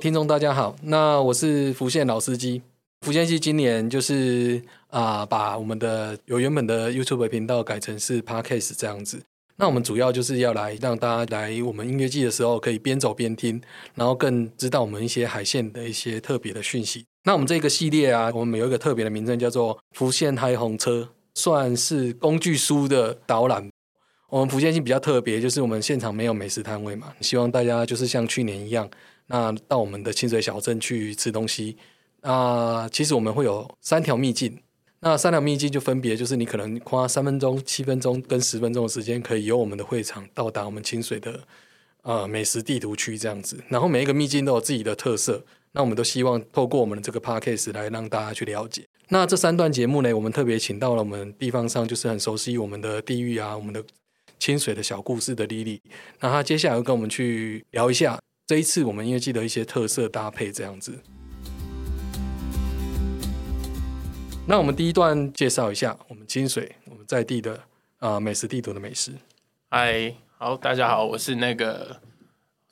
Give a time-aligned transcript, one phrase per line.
[0.00, 2.62] 听众大家好，那我是福建老司机。
[3.00, 9.20] 福建系今年就是啊，把我们的有原本的 YouTube 频道改成是 Podcast 这样子。
[9.56, 13.60] 那我们主要就是要来让大家来我们音乐季的时候，可以边走边听，
[13.96, 17.04] 然后更知道我们一些海线的一些特别的讯息。
[17.24, 23.68] 那我们这个系列啊，我们有一个特别的名称叫做“福建嗨红车”，算是工具书的导览。
[24.30, 28.88] 我们福建系比较特别，就是我们现场没有美食摊位嘛，希望大家就是像去年一样，
[29.28, 31.76] 那到我们的清水小镇去吃东西。
[32.22, 34.60] 那其实我们会有三条秘境。
[35.00, 41.40] 那三条秘境就分别就是你可能花三分钟、七分钟跟十分钟的时间，可以由我们的会场到达我们清水的
[42.02, 43.62] 呃美食地图区这样子。
[43.68, 48.84] 然后每一个秘境都有自己的特色，那我们都希望透过我们的这个 podcast 来让大家去了解。
[49.10, 53.84] 那这三段节目呢，我们特别请到了我们地方上就是很熟悉我们的地域啊，我们的
[54.40, 55.80] 清水的小故事的莉莉。
[56.18, 60.98] 那他接下来会跟我们去聊一下这一次我们音乐季的一些特色搭配这样子。
[64.46, 67.60] 那我们第一段介绍一下我们清水我们在地的
[67.98, 69.12] 啊美食地图的美食。
[69.68, 72.00] 嗨，好，大家好，我是那个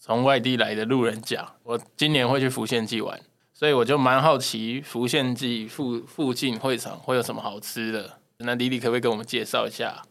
[0.00, 1.46] 从外地来的路人甲。
[1.62, 3.20] 我今年会去福县记玩，
[3.52, 8.18] 所以我就蛮好奇福县记附附近会场会有什么好吃的。
[8.38, 10.04] 那李李可不可以给我们介绍一下？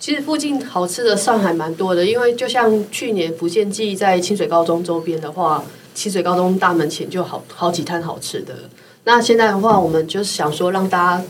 [0.00, 5.62] 其实附近好吃的上海蛮多的，因为就像去年福县记在清水高中周边的话，
[5.94, 8.54] 清水高中大门前就好好几摊好吃的。
[9.04, 11.24] 那现在的话，我们就是想说让大家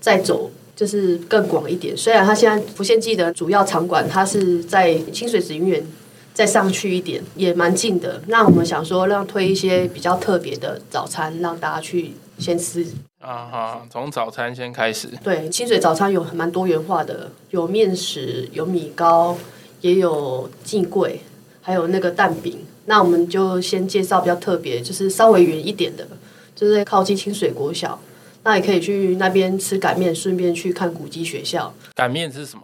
[0.00, 1.94] 再走，就是更广一点。
[1.94, 5.86] 虽然它现在福县记的主要场馆，它是在清水紫云园
[6.32, 8.22] 再上去一点，也蛮近的。
[8.28, 12.86] 那我们想说，让推一些比较特别的早餐，让大家去先吃。
[13.24, 15.08] 啊哈，从早餐先开始。
[15.22, 19.36] 对，清水早餐有蛮多元化的，有面食，有米糕，
[19.80, 21.20] 也有进柜，
[21.62, 22.58] 还有那个蛋饼。
[22.84, 26.06] 那我们就先介绍比较特别，就是稍微远一点的。
[26.54, 27.98] 就是在靠近清水国小，
[28.42, 31.74] 那也可以去那边吃擀面，顺便去看古迹学校。
[31.94, 32.62] 擀面是什么？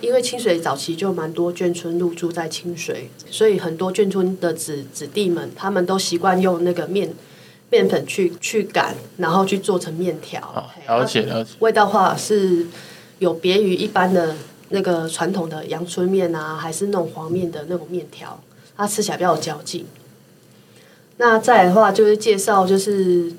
[0.00, 7.12] 因为清水早期就蛮多眷村入住在清水，所以很多眷村的子子弟们，他们都习惯用那个面
[7.70, 10.40] 面粉去去擀，然后去做成面条。
[10.86, 11.50] 了解了解。
[11.58, 12.66] 味道话是
[13.18, 14.34] 有别于一般的
[14.70, 18.40] 那个传统的阳春面啊，还是那种黄面的那种面条，
[18.76, 19.86] 它吃起来比较有嚼劲。
[21.18, 23.32] 那再来的话，就是介绍，就是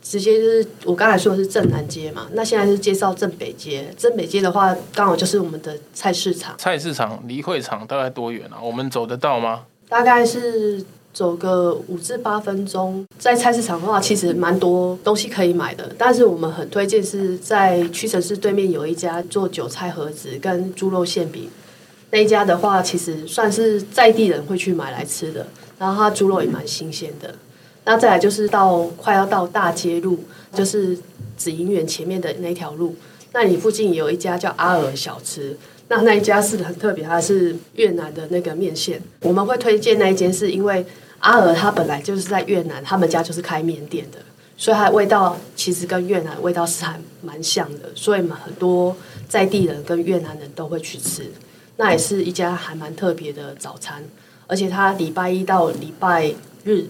[0.00, 2.28] 直接就是我刚才说的是正南街嘛。
[2.32, 3.92] 那现在是介绍正北街。
[3.98, 6.54] 正北街的话，刚好就是我们的菜市场。
[6.56, 8.62] 菜市场离会场大概多远啊？
[8.62, 9.64] 我们走得到吗？
[9.88, 10.84] 大概是
[11.14, 13.06] 走个五至八分钟。
[13.18, 15.90] 在菜市场的话，其实蛮多东西可以买的。
[15.96, 21.48] 但是我们很推荐是在屈臣氏对面有一家做韭菜盒子跟猪肉馅饼。
[22.10, 25.46] 那一家的话，其实算是在地人会去买来吃的。
[25.76, 27.34] 然后它猪肉也蛮新鲜的，
[27.84, 30.20] 那再来就是到快要到大街路，
[30.52, 30.96] 就是
[31.36, 32.94] 紫银园前面的那条路，
[33.32, 35.58] 那你附近有一家叫阿尔小吃，
[35.88, 39.02] 那那一家是很特别，它是越南的那个面线。
[39.22, 40.86] 我们会推荐那一间，是因为
[41.24, 44.18] 阿尔他本来就是在越南，他们家就是开面店的，
[44.58, 48.94] 所以它的味道其实跟越南味道是还蛮像的，所以很多
[49.26, 51.32] 在地人跟越南人都会去吃，
[51.78, 54.04] 那也是一家还蛮特别的早餐。
[54.46, 56.30] 而且它礼拜一到礼拜
[56.64, 56.84] 日，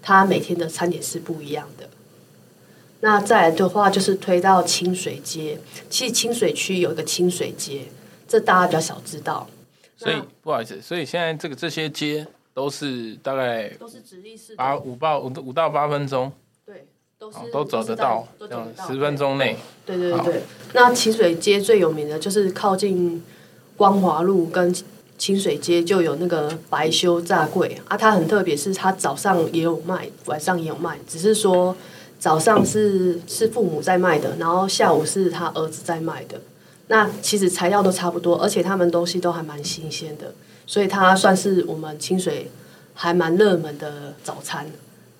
[0.00, 1.88] 它每天的餐点是不一样的。
[3.00, 5.58] 那再来的话，就是推到清水街。
[5.88, 7.88] 其实清水区有一个清水街，
[8.28, 9.48] 这大家比较少知道。
[9.96, 12.24] 所以不好意思，所以现在这个这些街
[12.60, 16.30] 都是大概都是直立式，八五到五五到八分钟。
[16.66, 16.86] 对，
[17.18, 19.56] 都是都走得到，都走十分钟内。
[19.86, 20.42] 对对对。
[20.74, 23.24] 那清水街最有名的就是靠近
[23.78, 24.74] 光华路跟。
[25.16, 31.76] 清水街就有那个白修炸柜啊，它很特别，是它早上也有卖，晚上也有卖，只是说
[32.18, 36.40] 早上是是父母在卖的，然后下午是他儿子在卖的。
[36.92, 40.34] 那其实材料都差不多，而且他们东西都还蛮新鲜的，
[40.66, 42.50] 所以它算是我们清水
[42.94, 44.66] 还蛮热门的早餐。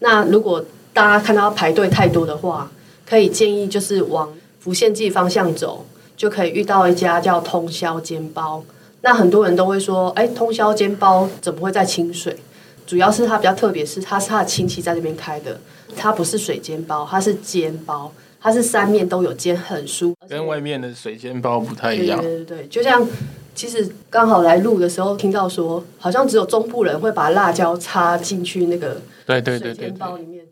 [0.00, 2.72] 那如果大家看到排队太多的话，
[3.08, 5.86] 可以建议就是往福县记方向走，
[6.16, 8.64] 就可以遇到一家叫通宵煎包。
[9.02, 12.36] 那很多人都会说，哎，通宵煎包怎么会在清水？
[12.84, 15.60] 主要是它比较特别，是它是他的亲戚在这边开的，
[15.96, 22.20] 它不是水煎包，它是煎包，它是三面都有煎，很酥，跟外面的水煎包不太一样。
[22.20, 23.06] 对对对，就像
[23.54, 30.44] 其实刚好来录的时候听到说，好像只有中部人会把辣椒插进去那个对对对对包里面，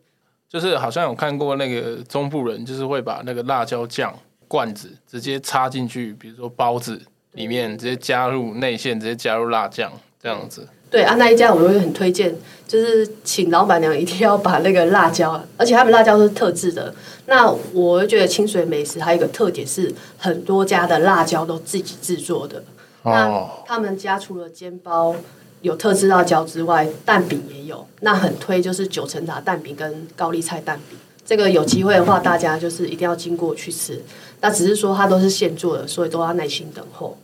[0.48, 7.00] 就是好像有看过那个中部人，就是会把那个辣椒酱罐子直接插进去，比如说包子。
[7.32, 9.92] 里面直接加入内馅，直接加入辣酱
[10.22, 10.66] 这样子。
[10.90, 12.34] 对啊，那一家我会很推荐，
[12.66, 16.94] 就是请老板娘一定要把那个辣椒，而且他们辣椒都是特制的。
[17.26, 22.64] 那我觉得清水美食还有一个特点是，很多家的辣椒都自己制作的。
[23.04, 25.14] 那哦，他们家除了煎包
[25.60, 27.86] 有特制辣椒之外，蛋饼也有。
[28.00, 30.98] 那很推就是九层塔蛋饼跟高丽菜蛋饼。
[31.26, 34.02] 这个有机会的话，大家就是一定要经过去吃。
[34.40, 37.18] 那只是说它都是现做的，所以都要耐心等候。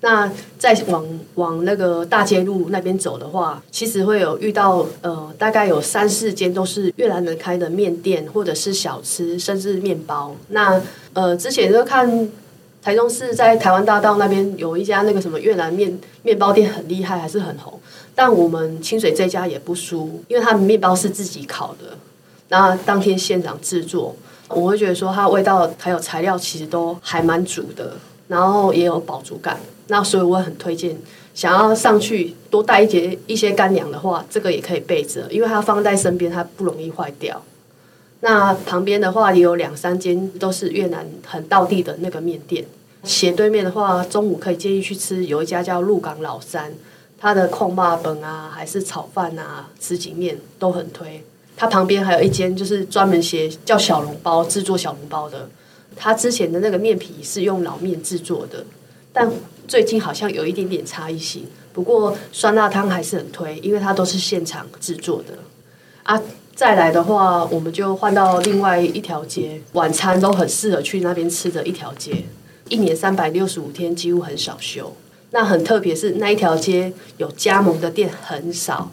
[0.00, 1.04] 那再往
[1.34, 10.36] 往那个大街路那边走的话，其实会有遇到呃，大概有三四间都是越南人开的面店，或者是小吃，甚至面包。
[10.48, 10.80] 那
[11.14, 12.30] 呃，之前就看
[12.80, 17.80] 台中市在台湾大道那边有一家那个什么越南面面包店很厉害，还是很红。
[18.14, 21.98] 但我们清水这家也不输，因为他们面包是自己烤的，
[22.50, 24.14] 那当天现场制作，
[24.48, 27.94] 我会觉得说它味道还有材料其实都还蛮足的，
[28.28, 29.58] 然后也有饱足感。
[29.88, 30.96] 那所以我很推荐，
[31.34, 37.42] 想要上去多带一节一些干粮的话，这个也可以备着，因为它放在身边它不容易坏掉。
[38.20, 42.64] 那旁边的话也有两三间都是越南很道地的那个面店。
[43.04, 46.72] 斜对面的话，中午可以建议去吃，有一家叫鹿港老三，
[47.18, 51.22] 它的控霸本啊，还是炒饭啊、什锦面都很推。
[51.56, 55.48] 它旁边还有一间就是专门写叫小笼包制作小笼包的，
[55.96, 58.64] 它之前的那个面皮是用老面制作的，
[59.12, 59.30] 但
[59.68, 61.46] 最近好像有一点点差异性。
[61.72, 65.34] 不过酸辣汤还是很推，因为它都是现场制作的
[66.02, 66.20] 啊。
[66.56, 72.24] 再来的话，我们就换到另外一条街，晚餐都很适合去那边吃的一条街。
[72.68, 74.92] 一年三百六十五天，几乎很少休。
[75.30, 78.90] 那很特别是那一条街有加盟的店很少，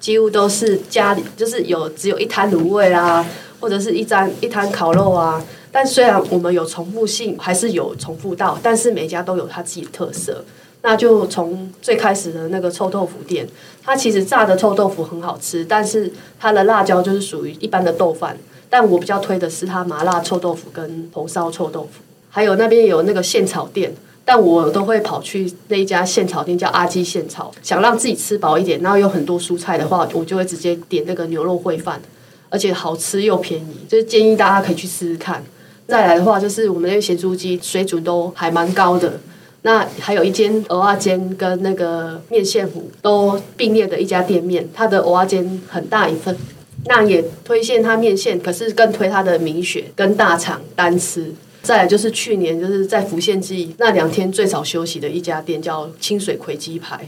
[0.00, 3.24] 几乎都是家里就是有只有一摊卤味啊，
[3.60, 5.40] 或者是一张一摊烤肉啊。
[5.74, 10.44] 但虽然我们有重复性，还是有重复到，但是每家都有它自己的特色。
[10.82, 13.44] 那就从最开始的那个臭豆腐店，
[13.82, 18.38] 它其实炸的臭豆腐很好吃，但是它的辣椒就是属于一般的豆饭。
[18.70, 22.00] 但我比较推的是它麻辣臭豆腐跟红烧臭豆腐，
[22.30, 23.92] 还有那边有那个现炒店，
[24.24, 32.00] 但我都会跑去那一家现炒店叫阿基现炒，想让自己吃饱一点，然后有很多蔬菜的话，我就会直接点那个牛肉烩饭，
[32.48, 35.42] 而且好吃又便宜，就是建议大家可以去试试看。
[35.86, 39.20] 再来的话，就是我们那个咸猪鸡水准都还蛮高的。
[39.62, 46.36] 那还有一间蚵仔煎跟那个面线糊都并列的一家店面，它的蚵仔煎很大一份，
[46.84, 51.32] 那也推荐它面线，可是更推它的米血跟大肠单吃。
[51.62, 57.00] 再来就是去年就是在福县记那两天最早休息的一家店，叫清水葵鸡排。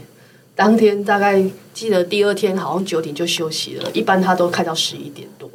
[0.55, 1.43] 当天大概
[1.75, 5.47] 记得第二天好像九点就休息了，一般它都开到十一点多，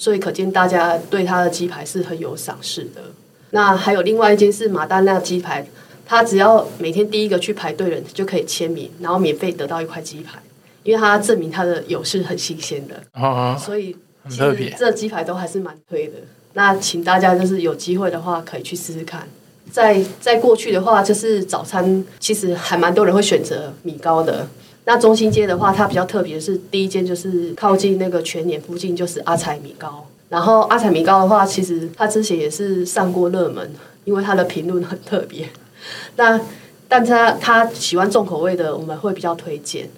[0.00, 3.02] 所以可见大家对它的鸡排是很有赏识的。
[3.50, 5.66] 那还有另外一间是马丹娜鸡排。
[6.06, 10.40] 他只要每天第一个去排队人就可以签名，然后免费得到一块鸡排，
[10.82, 13.94] 因为他证明他的油是很新鲜的，哦，所以
[14.24, 14.74] 很特别。
[14.76, 16.14] 这鸡排都还是蛮推的。
[16.54, 19.28] 那请大家就是有机会的话可以去试试看。
[19.70, 24.48] 在在过去的话，就是早餐其实还蛮多人会选择米糕的。
[24.92, 30.04] 那中心街的话，它比较特别的是第一间就是靠近那个全年附近就是阿彩米糕。
[30.28, 33.70] 然后阿彩米糕的话，其实它之前也是上过热门，
[34.04, 35.48] 因为它的评论很特别。
[36.16, 36.40] 那，
[36.88, 39.88] 但他他喜欢重口味的，我们会比较推荐。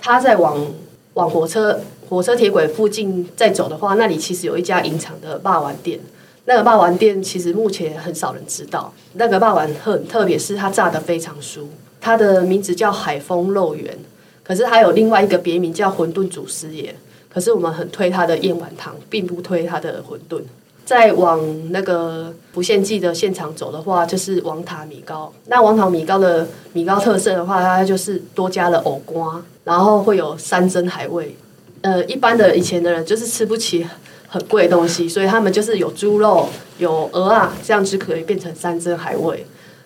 [0.00, 0.66] 他在往
[1.12, 6.00] 往火车火车铁轨附近再走的话，那里其实有一家隐藏的霸王店。
[6.46, 8.92] 那个霸王店其实目前很少人知道。
[9.12, 11.60] 那个霸王很特别，是它炸的非常酥。
[12.00, 13.96] 它的名字叫海丰肉圆，
[14.44, 16.94] 可是它有另外一个别名叫馄饨祖师爷。
[17.28, 20.40] 可是我们很推它的燕碗汤，并不推它的馄饨。
[20.84, 21.40] 再往
[21.72, 25.32] 那个不限记的现场走的话，就是王塔米糕。
[25.46, 31.34] 那王塔米糕的米糕特色的话，它就是多加了藕瓜，然后会有山珍海味。
[31.80, 33.84] 呃，一般的以前的人就是吃不起
[34.28, 36.48] 很贵的东西，所以他们就是有猪肉、
[36.78, 39.44] 有鹅啊，这样子可以变成山珍海味。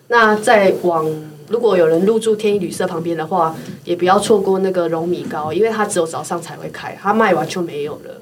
[0.08, 1.06] 那再往
[1.48, 8.20] 如果有人入住天一旅社旁边的话，也不要错过那个荣米糕，因为它只有早上才会开，它卖完就没有了。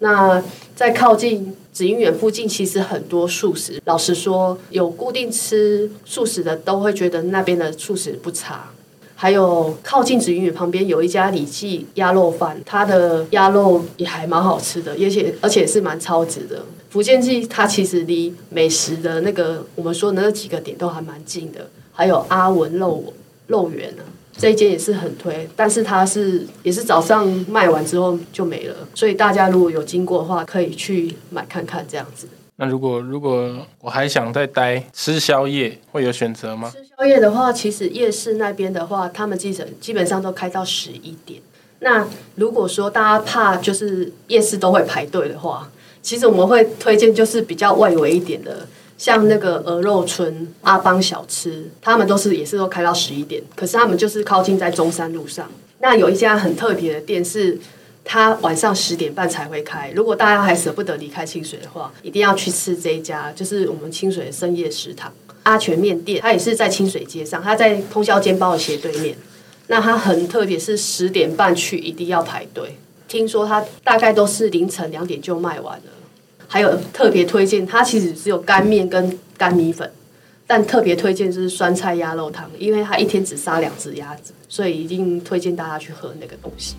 [0.00, 0.42] 那
[0.74, 3.80] 在靠近紫云园附近，其实很多素食。
[3.86, 8.68] 老实说，有固定吃素食的，都会觉得那边的素食不差。
[9.14, 16.62] 还有靠近紫云园旁边有一家李记鸭肉饭，它的鸭肉也还蛮好吃的，而且而且是蛮超值的。
[16.90, 21.66] 福建记它其实离美食的那个我们说的那几个点都还蛮近的。
[21.96, 23.12] 还有阿文肉
[23.48, 24.04] 肉圆呢。
[24.38, 32.28] 这一间也是很推，但是它是也是早上卖完之后就没了，所以大家如果有经过的话，可以去买看看这样子。
[32.56, 36.70] 那如果如果我还想再待吃宵夜，会有选择吗？
[36.70, 41.40] 吃宵夜的话，其实夜市那边的话，他们基本基本上都开到十一点。
[41.78, 45.66] 那如果说大家怕就是夜市都会排队的话，
[46.02, 48.66] 其实我们会推荐就是比较外围一点的，
[48.98, 55.50] 像那个鹅肉村、阿邦小吃，他们都是也是都开到十一点，可是他们就是靠近在中山路上。
[55.80, 57.58] 那有一家很特别的店是。
[58.08, 59.90] 它晚上十点半才会开。
[59.92, 65.12] 如果大家还舍不得离开清水的话，一定要去吃这一家，就是我们清水的深夜食堂
[65.42, 66.20] 阿全面店。
[66.22, 69.16] 它也是在清水街上，它在通宵煎包的斜对面。
[69.66, 72.76] 那它很特别，是十点半去一定要排队。
[73.08, 75.92] 听说它大概都是凌晨两点就卖完了。
[76.48, 79.90] 还有特别推荐，它其实只有干面跟干米粉，
[80.46, 86.76] 但特别推荐就是酸菜鸭肉汤，因为它一天只杀两只鸭子，所以一定推荐大家去喝那个东西。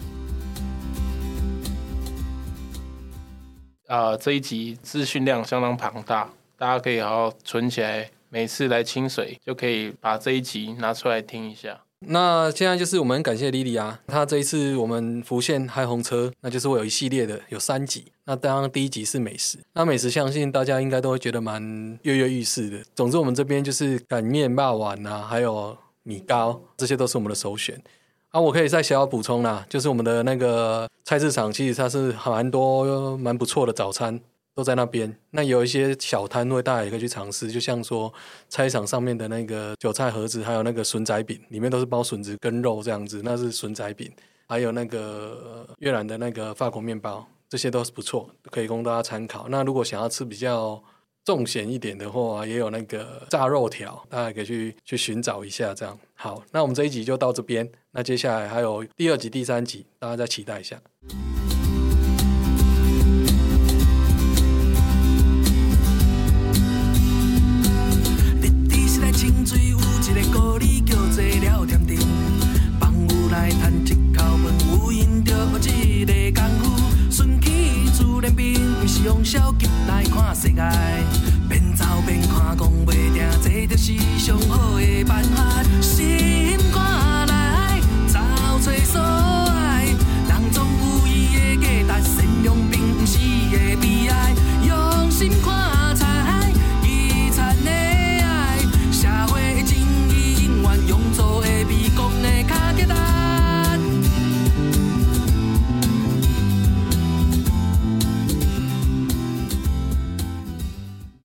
[3.88, 11.80] 啊，这一集资讯量相当庞大，大家可以好好存起来，每次来清水就可以把这一集拿出来听一下。
[12.00, 18.06] 那现在就是我们感谢莉莉啊，她这一次我们浮现嗨红车，那就是会有一系列的有三集。
[18.26, 21.62] 那当然第一集是美食，那美食相信大家应该都会觉得蛮
[22.04, 22.78] 跃跃欲试的。
[22.94, 27.82] 总之我们这边就是擀面、霸碗啊，还有米糕，这些都是我们的首选。
[28.30, 34.20] 啊，我可以再小小补充啦，就是我们的那个菜市场，其实它是蛮多蛮不错的早餐
[34.58, 35.16] 都在那边。
[35.30, 38.12] 那有一些小摊位，大家也可以去尝试，就像说
[38.50, 44.12] 菜场上面的那个韭菜盒子，还有那个笋仔饼，里面都是包笋子跟肉这样子，那是笋仔饼。
[44.48, 49.48] 还有那个越南的那个法国面包，这些都是不错，可以供大家参考。
[49.50, 50.82] 那如果想要吃比较
[51.24, 55.72] 重咸一点的话，也有那个炸肉条，大家可以去去寻找一下。
[55.76, 57.70] 这样好，那我们这一集就到这边。
[57.92, 60.82] 那接下来还有第二集、第三集，大家再期待一下。